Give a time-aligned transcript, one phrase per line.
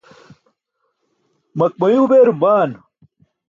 [1.57, 2.69] makmayuu beerum baan?